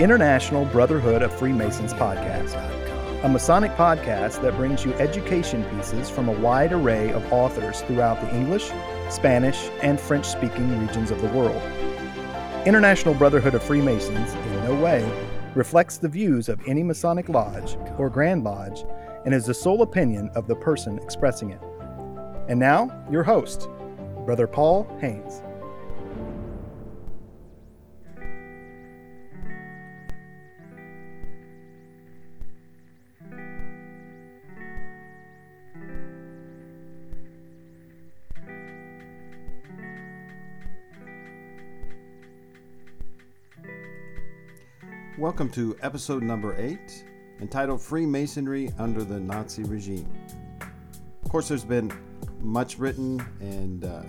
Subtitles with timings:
[0.00, 2.54] International Brotherhood of Freemasons podcast,
[3.22, 8.18] a Masonic podcast that brings you education pieces from a wide array of authors throughout
[8.22, 8.70] the English,
[9.10, 11.60] Spanish, and French speaking regions of the world.
[12.64, 15.06] International Brotherhood of Freemasons in no way
[15.54, 18.86] reflects the views of any Masonic lodge or Grand Lodge
[19.26, 21.60] and is the sole opinion of the person expressing it.
[22.48, 23.68] And now, your host,
[24.24, 25.42] Brother Paul Haynes.
[45.20, 47.04] Welcome to episode number eight,
[47.42, 50.10] entitled Freemasonry Under the Nazi Regime.
[51.22, 51.92] Of course, there's been
[52.40, 54.02] much written and uh,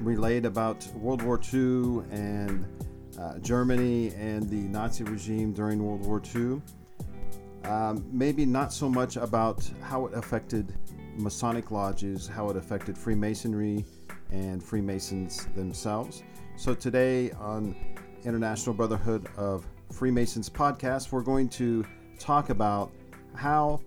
[0.00, 2.64] relayed about World War II and
[3.18, 6.62] uh, Germany and the Nazi regime during World War II.
[7.68, 10.72] Um, maybe not so much about how it affected
[11.16, 13.84] Masonic lodges, how it affected Freemasonry
[14.30, 16.22] and Freemasons themselves.
[16.54, 17.74] So, today on
[18.24, 21.84] International Brotherhood of Freemasons podcast, we're going to
[22.18, 22.90] talk about
[23.34, 23.80] how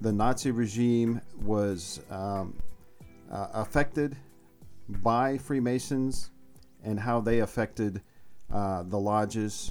[0.00, 2.56] the Nazi regime was um,
[3.30, 4.16] uh, affected
[4.88, 6.30] by Freemasons
[6.82, 8.00] and how they affected
[8.52, 9.70] uh, the lodges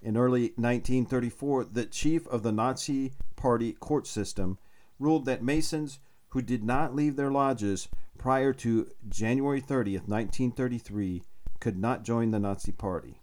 [0.00, 4.58] In early 1934, the chief of the Nazi Party court system
[4.98, 5.98] ruled that Masons
[6.30, 11.22] who did not leave their lodges prior to January 30th, 1933,
[11.60, 13.20] could not join the Nazi Party.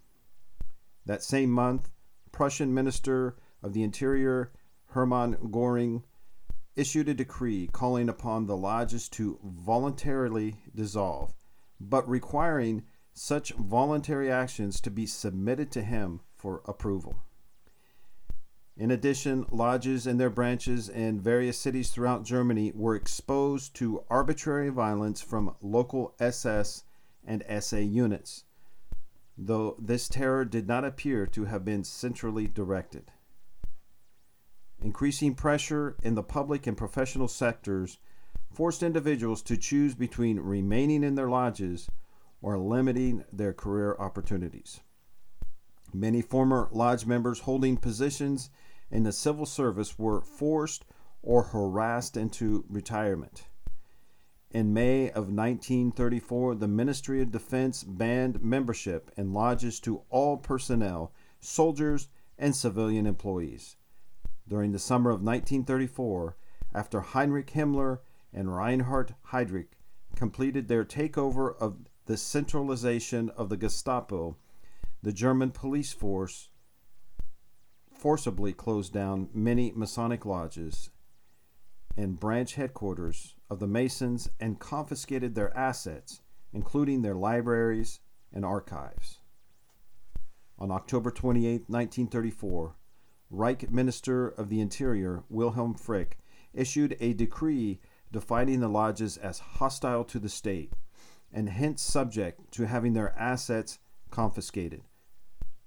[1.06, 1.90] That same month,
[2.30, 4.52] Prussian Minister of the Interior
[4.86, 6.02] Hermann Göring
[6.76, 11.34] issued a decree calling upon the lodges to voluntarily dissolve,
[11.80, 17.16] but requiring such voluntary actions to be submitted to him for approval.
[18.76, 24.68] In addition, lodges and their branches in various cities throughout Germany were exposed to arbitrary
[24.68, 26.84] violence from local SS
[27.24, 28.44] and SA units,
[29.36, 33.10] though this terror did not appear to have been centrally directed.
[34.80, 37.98] Increasing pressure in the public and professional sectors
[38.52, 41.88] forced individuals to choose between remaining in their lodges
[42.40, 44.80] or limiting their career opportunities.
[45.92, 48.50] Many former lodge members holding positions
[48.90, 50.84] in the civil service were forced
[51.22, 53.48] or harassed into retirement.
[54.50, 61.12] In May of 1934, the Ministry of Defense banned membership in lodges to all personnel,
[61.40, 62.08] soldiers,
[62.38, 63.76] and civilian employees.
[64.48, 66.34] During the summer of 1934,
[66.74, 67.98] after Heinrich Himmler
[68.32, 69.74] and Reinhard Heydrich
[70.16, 74.38] completed their takeover of the centralization of the Gestapo,
[75.02, 76.48] the German police force
[77.92, 80.88] forcibly closed down many Masonic lodges
[81.94, 86.22] and branch headquarters of the Masons and confiscated their assets,
[86.54, 88.00] including their libraries
[88.32, 89.18] and archives.
[90.58, 92.76] On October 28, 1934,
[93.30, 96.18] Reich Minister of the Interior Wilhelm Frick
[96.54, 97.80] issued a decree
[98.10, 100.72] defining the lodges as hostile to the state
[101.32, 103.78] and hence subject to having their assets
[104.10, 104.82] confiscated.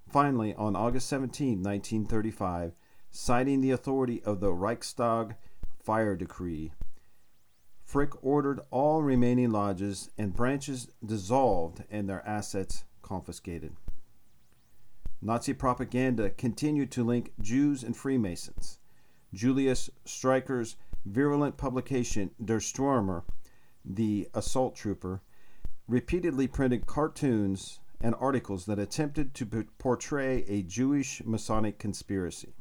[0.09, 2.73] Finally, on August 17, 1935,
[3.11, 5.35] citing the authority of the Reichstag
[5.79, 6.71] fire decree,
[7.83, 13.75] Frick ordered all remaining lodges and branches dissolved and their assets confiscated.
[15.21, 18.79] Nazi propaganda continued to link Jews and Freemasons.
[19.33, 23.23] Julius Streicher's virulent publication, Der Stürmer,
[23.85, 25.21] the assault trooper,
[25.87, 29.45] repeatedly printed cartoons and articles that attempted to
[29.77, 32.55] portray a Jewish Masonic conspiracy.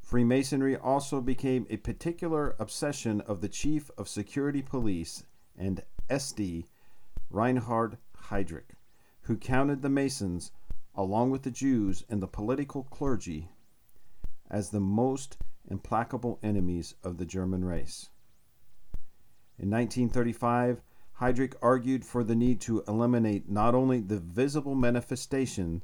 [0.00, 5.24] Freemasonry also became a particular obsession of the chief of security police
[5.56, 6.64] and SD,
[7.30, 7.98] Reinhard
[8.28, 8.76] Heydrich,
[9.22, 10.52] who counted the Masons,
[10.94, 13.50] along with the Jews and the political clergy,
[14.50, 15.36] as the most
[15.68, 18.10] implacable enemies of the German race.
[19.58, 20.82] In 1935,
[21.20, 25.82] Heydrich argued for the need to eliminate not only the visible manifestation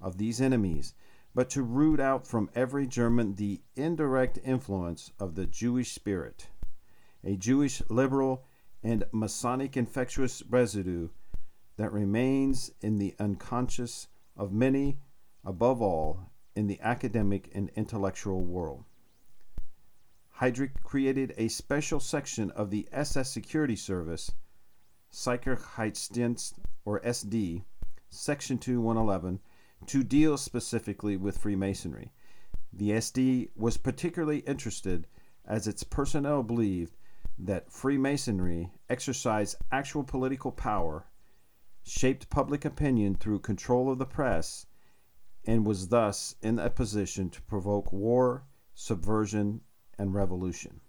[0.00, 0.94] of these enemies,
[1.34, 6.48] but to root out from every German the indirect influence of the Jewish spirit,
[7.24, 8.44] a Jewish liberal
[8.82, 11.08] and Masonic infectious residue
[11.76, 14.98] that remains in the unconscious of many,
[15.44, 18.84] above all, in the academic and intellectual world.
[20.40, 24.32] Heydrich created a special section of the SS Security Service,
[25.12, 27.64] Sicherheitsdienst, or SD,
[28.08, 29.40] Section 2 111,
[29.86, 32.12] to deal specifically with Freemasonry.
[32.72, 35.06] The SD was particularly interested
[35.44, 36.96] as its personnel believed
[37.38, 41.06] that Freemasonry exercised actual political power,
[41.82, 44.66] shaped public opinion through control of the press,
[45.44, 48.44] and was thus in a position to provoke war,
[48.74, 49.60] subversion,
[49.98, 50.80] and revolution.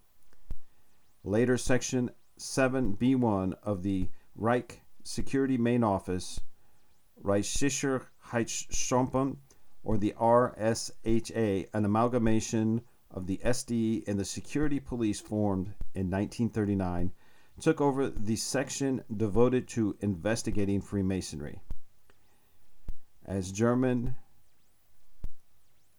[1.23, 6.39] Later, Section 7B1 of the Reich Security Main Office,
[7.23, 9.37] Heitschampon,
[9.83, 12.81] or the RSHA, an amalgamation
[13.11, 17.11] of the SD and the security police formed in 1939,
[17.59, 21.61] took over the section devoted to investigating Freemasonry.
[23.25, 24.15] As German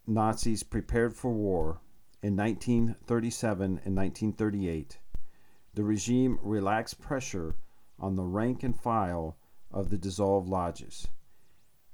[0.06, 1.81] Nazis prepared for war
[2.23, 4.99] in 1937 and 1938,
[5.75, 7.56] the regime relaxed pressure
[7.99, 9.37] on the rank and file
[9.71, 11.09] of the dissolved lodges.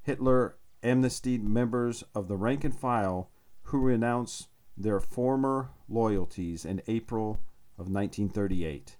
[0.03, 3.31] Hitler amnestied members of the rank and file
[3.65, 7.39] who renounced their former loyalties in April
[7.79, 8.97] of 1938,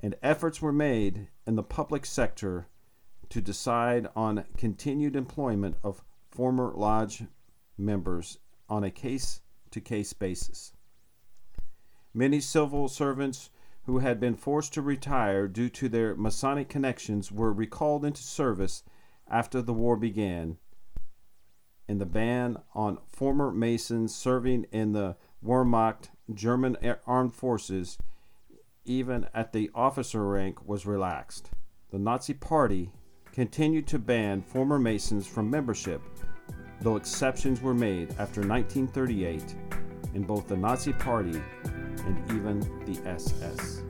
[0.00, 2.68] and efforts were made in the public sector
[3.28, 7.24] to decide on continued employment of former lodge
[7.78, 9.40] members on a case
[9.70, 10.72] to case basis.
[12.14, 13.50] Many civil servants
[13.84, 18.82] who had been forced to retire due to their Masonic connections were recalled into service
[19.28, 20.56] after the war began,
[21.88, 27.96] and the ban on former Masons serving in the Wehrmacht German armed forces,
[28.86, 31.50] even at the officer rank, was relaxed.
[31.90, 32.90] The Nazi Party
[33.32, 36.00] continued to ban former Masons from membership,
[36.80, 39.54] though exceptions were made after 1938
[40.14, 41.40] in both the Nazi Party
[42.06, 43.85] and even the SS.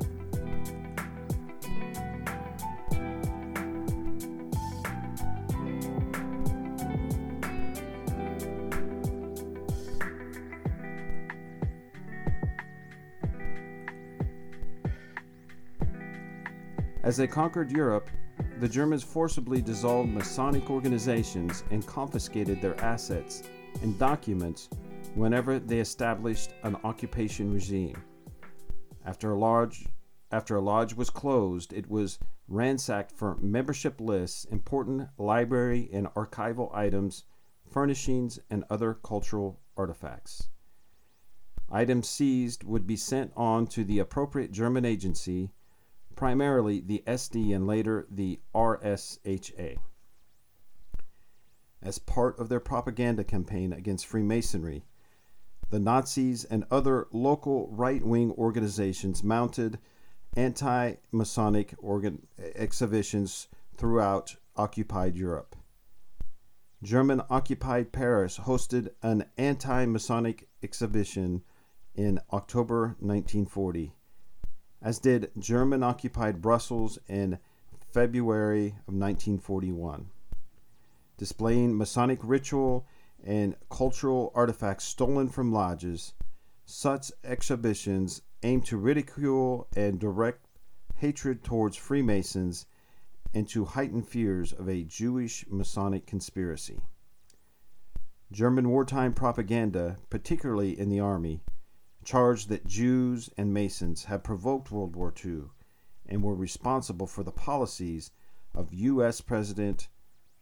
[17.07, 18.11] As they conquered Europe,
[18.59, 23.45] the Germans forcibly dissolved Masonic organizations and confiscated their assets
[23.81, 24.69] and documents
[25.15, 27.95] whenever they established an occupation regime.
[29.05, 29.87] After a lodge,
[30.33, 36.75] after a lodge was closed, it was ransacked for membership lists, important library and archival
[36.75, 37.23] items,
[37.71, 40.49] furnishings, and other cultural artifacts.
[41.71, 45.53] Items seized would be sent on to the appropriate German agency
[46.17, 49.77] primarily the SD and later the RSHA.
[51.83, 54.85] As part of their propaganda campaign against Freemasonry,
[55.71, 59.79] the Nazis and other local right wing organizations mounted
[60.37, 65.55] anti Masonic organ- exhibitions throughout occupied Europe.
[66.83, 71.43] German occupied Paris hosted an anti Masonic exhibition
[71.95, 73.95] in October 1940,
[74.83, 77.39] as did German occupied Brussels in
[77.93, 80.11] February of 1941,
[81.17, 82.87] displaying Masonic ritual
[83.25, 86.13] and cultural artifacts stolen from lodges.
[86.65, 90.47] Such exhibitions aim to ridicule and direct
[90.97, 92.67] hatred towards Freemasons
[93.35, 96.81] and to heighten fears of a Jewish Masonic conspiracy.
[98.33, 101.41] German wartime propaganda, particularly in the army,
[102.07, 105.47] charged that Jews and Masons had provoked World War II
[106.07, 108.13] and were responsible for the policies
[108.55, 109.21] of U.S.
[109.21, 109.89] President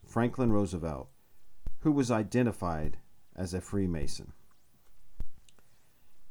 [0.07, 1.09] Franklin Roosevelt,
[1.81, 2.99] who was identified
[3.35, 4.35] as a Freemason.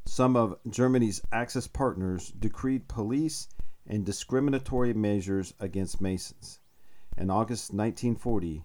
[0.05, 3.47] Some of Germany's Axis partners decreed police
[3.87, 6.59] and discriminatory measures against Masons.
[7.17, 8.63] In August 1940,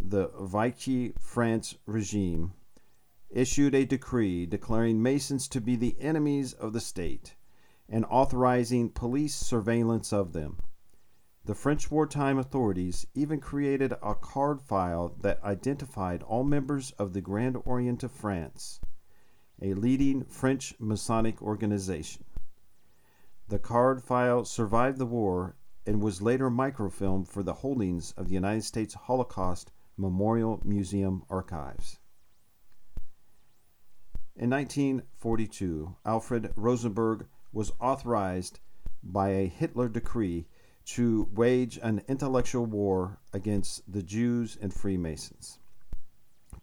[0.00, 2.54] the Vichy France regime
[3.36, 7.34] issued a decree declaring Masons to be the enemies of the state
[7.86, 10.58] and authorizing police surveillance of them.
[11.44, 17.20] The French wartime authorities even created a card file that identified all members of the
[17.20, 18.80] Grand Orient of France,
[19.60, 22.24] a leading French Masonic organization.
[23.48, 28.34] The card file survived the war and was later microfilmed for the holdings of the
[28.34, 31.98] United States Holocaust Memorial Museum archives.
[34.38, 38.60] In 1942, Alfred Rosenberg was authorized
[39.02, 40.46] by a Hitler decree
[40.84, 45.58] to wage an intellectual war against the Jews and Freemasons.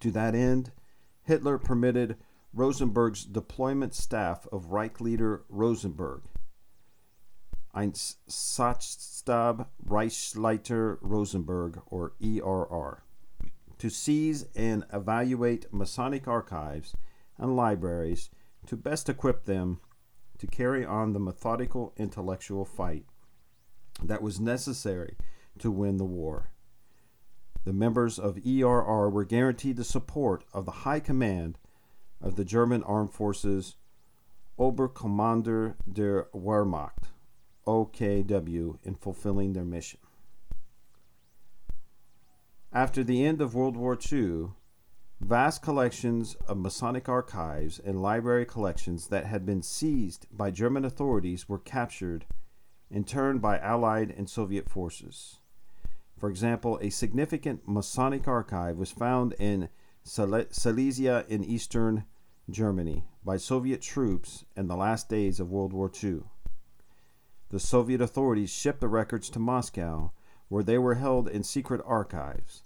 [0.01, 0.71] To that end,
[1.23, 2.17] Hitler permitted
[2.53, 6.21] Rosenberg's deployment staff of Reich leader Rosenberg
[7.75, 13.03] Einsatzstab Reichsleiter Rosenberg, or ERR,
[13.79, 16.95] to seize and evaluate Masonic archives
[17.43, 18.29] and libraries
[18.65, 19.81] to best equip them
[20.39, 23.05] to carry on the methodical intellectual fight
[24.01, 25.17] that was necessary
[25.59, 26.51] to win the war.
[27.65, 31.59] The members of ERR were guaranteed the support of the High Command
[32.21, 33.75] of the German Armed Forces
[34.57, 37.09] Oberkommando der Wehrmacht
[37.67, 39.99] OKW in fulfilling their mission.
[42.71, 44.51] After the end of World War II,
[45.23, 51.47] vast collections of Masonic archives and library collections that had been seized by German authorities
[51.47, 52.25] were captured
[52.91, 55.39] in turn by Allied and Soviet forces.
[56.17, 59.69] For example, a significant Masonic archive was found in
[60.03, 62.03] Silesia in eastern
[62.49, 66.23] Germany by Soviet troops in the last days of World War II.
[67.49, 70.11] The Soviet authorities shipped the records to Moscow,
[70.49, 72.62] where they were held in secret archives.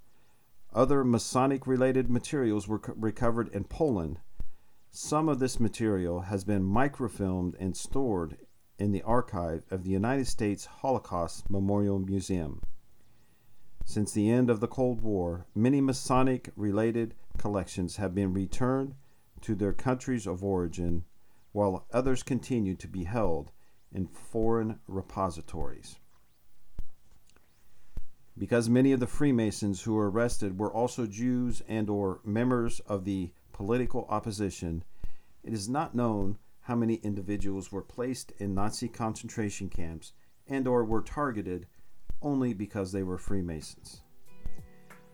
[0.78, 4.20] Other Masonic related materials were recovered in Poland.
[4.92, 8.38] Some of this material has been microfilmed and stored
[8.78, 12.62] in the archive of the United States Holocaust Memorial Museum.
[13.86, 18.94] Since the end of the Cold War, many Masonic related collections have been returned
[19.42, 21.06] to their countries of origin,
[21.54, 23.52] while others continue to be held
[23.92, 25.98] in foreign repositories.
[28.38, 33.04] Because many of the Freemasons who were arrested were also Jews and or members of
[33.04, 34.84] the political opposition,
[35.44, 40.14] it is not known how many individuals were placed in Nazi concentration camps
[40.48, 41.66] and or were targeted
[42.22, 44.02] only because they were Freemasons.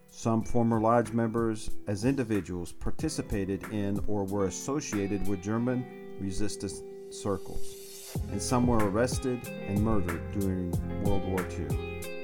[0.08, 5.86] Some former lodge members as individuals participated in or were associated with German
[6.20, 7.94] resistance circles
[8.32, 10.72] and some were arrested and murdered during
[11.03, 12.23] World War II.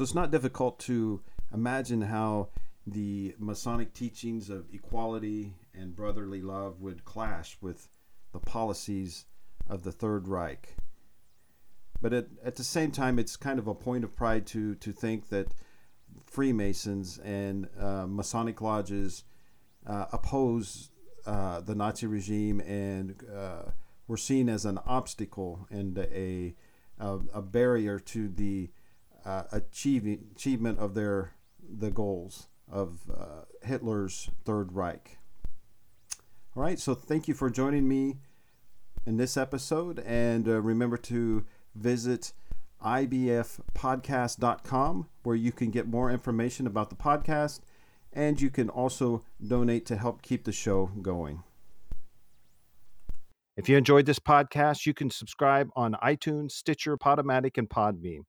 [0.00, 1.20] So it's not difficult to
[1.52, 2.48] imagine how
[2.86, 7.86] the Masonic teachings of equality and brotherly love would clash with
[8.32, 9.26] the policies
[9.68, 10.74] of the Third Reich.
[12.00, 14.90] But at, at the same time, it's kind of a point of pride to, to
[14.90, 15.52] think that
[16.24, 19.24] Freemasons and uh, Masonic lodges
[19.86, 20.92] uh, oppose
[21.26, 23.64] uh, the Nazi regime and uh,
[24.08, 26.54] were seen as an obstacle and a,
[26.98, 28.70] a, a barrier to the
[29.24, 35.18] uh, achieving, achievement of their the goals of uh, Hitler's Third Reich.
[36.56, 38.16] All right, so thank you for joining me
[39.06, 40.00] in this episode.
[40.00, 42.32] And uh, remember to visit
[42.84, 47.60] ibfpodcast.com, where you can get more information about the podcast
[48.12, 51.42] and you can also donate to help keep the show going.
[53.56, 58.20] If you enjoyed this podcast, you can subscribe on iTunes, Stitcher, Podomatic, and Podbean.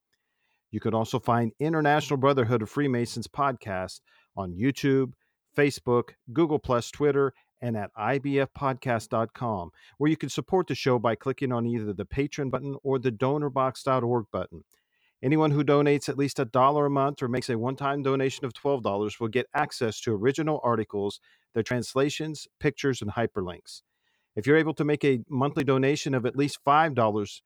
[0.72, 4.00] You can also find International Brotherhood of Freemasons podcast
[4.36, 5.12] on YouTube,
[5.56, 11.52] Facebook, Google Plus, Twitter, and at ibfpodcast.com, where you can support the show by clicking
[11.52, 14.64] on either the Patreon button or the donorbox.org button.
[15.22, 18.44] Anyone who donates at least a dollar a month or makes a one time donation
[18.44, 21.20] of $12 will get access to original articles,
[21.54, 23.82] their translations, pictures, and hyperlinks.
[24.34, 27.40] If you're able to make a monthly donation of at least $5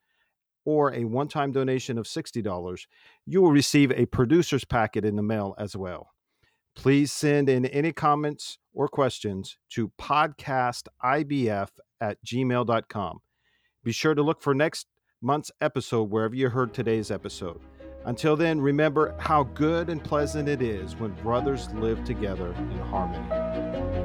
[0.67, 2.87] or a one time donation of $60,
[3.25, 6.11] you will receive a producer's packet in the mail as well.
[6.75, 11.69] Please send in any comments or questions to podcastibf
[12.03, 13.19] at gmail.com.
[13.83, 14.87] Be sure to look for next
[15.23, 17.61] month's episode wherever you heard today's episode.
[18.05, 23.96] Until then, remember how good and pleasant it is when brothers live together in harmony.